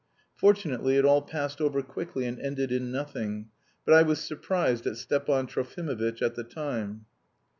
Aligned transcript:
Fortunately 0.35 0.97
it 0.97 1.05
all 1.05 1.21
passed 1.21 1.61
over 1.61 1.83
quickly 1.83 2.25
and 2.25 2.39
ended 2.39 2.71
in 2.71 2.91
nothing, 2.91 3.49
but 3.85 3.93
I 3.93 4.01
was 4.01 4.19
surprised 4.19 4.87
at 4.87 4.97
Stepan 4.97 5.45
Trofimovitch 5.45 6.23
at 6.23 6.33
the 6.33 6.43
time. 6.43 7.05